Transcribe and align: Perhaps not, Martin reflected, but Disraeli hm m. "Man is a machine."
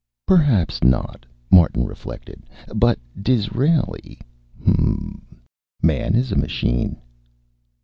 Perhaps 0.25 0.83
not, 0.83 1.27
Martin 1.51 1.85
reflected, 1.85 2.41
but 2.73 2.97
Disraeli 3.21 4.17
hm 4.59 5.21
m. 5.27 5.41
"Man 5.83 6.15
is 6.15 6.31
a 6.31 6.35
machine." 6.35 6.99